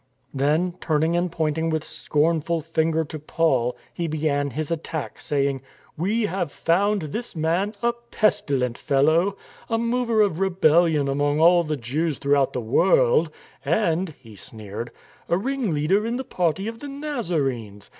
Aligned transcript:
Then, 0.33 0.73
turning 0.81 1.15
and 1.15 1.31
pointing 1.31 1.69
with 1.69 1.83
scornful 1.83 2.61
finger 2.61 3.05
to 3.05 3.19
Paul, 3.19 3.77
he 3.93 4.07
began 4.07 4.49
his 4.49 4.71
attack, 4.71 5.21
saying:" 5.21 5.61
We 5.95 6.23
have 6.25 6.51
found 6.51 7.03
this 7.03 7.35
man 7.35 7.75
a 7.83 7.93
pestilent 8.09 8.79
fellow, 8.79 9.37
a 9.69 9.77
mover 9.77 10.21
of 10.23 10.39
rebellion 10.39 11.07
among 11.07 11.39
all 11.39 11.63
the 11.63 11.77
Jews 11.77 12.17
throughout 12.17 12.53
the 12.53 12.59
world,^ 12.61 13.31
and 13.63 14.15
(he 14.19 14.35
sneered) 14.35 14.89
a 15.29 15.37
ringleader 15.37 16.03
in 16.03 16.15
the 16.15 16.23
party 16.23 16.67
of 16.67 16.79
the 16.79 16.87
Nazarenes. 16.89 17.89